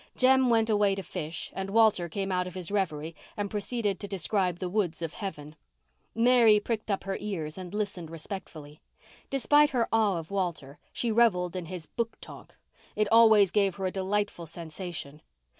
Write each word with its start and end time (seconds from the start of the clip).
Jem 0.17 0.49
went 0.49 0.67
away 0.67 0.95
to 0.95 1.03
fish 1.03 1.51
and 1.55 1.69
Walter 1.69 2.09
came 2.09 2.31
out 2.31 2.47
of 2.47 2.55
his 2.55 2.71
reverie 2.71 3.15
and 3.37 3.51
proceeded 3.51 3.99
to 3.99 4.07
describe 4.07 4.57
the 4.57 4.67
woods 4.67 5.03
of 5.03 5.13
heaven. 5.13 5.55
Mary 6.15 6.59
pricked 6.59 6.89
up 6.89 7.03
her 7.03 7.17
ears 7.19 7.55
and 7.55 7.71
listened 7.71 8.09
respectfully. 8.09 8.81
Despite 9.29 9.69
her 9.69 9.87
awe 9.93 10.17
of 10.17 10.31
Walter 10.31 10.79
she 10.91 11.11
revelled 11.11 11.55
in 11.55 11.65
his 11.67 11.85
"book 11.85 12.19
talk." 12.19 12.57
It 12.95 13.09
always 13.11 13.51
gave 13.51 13.75
her 13.75 13.85
a 13.85 13.91
delightful 13.91 14.47
sensation. 14.47 15.21